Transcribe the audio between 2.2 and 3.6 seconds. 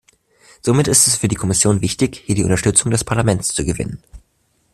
hier die Unterstützung des Parlaments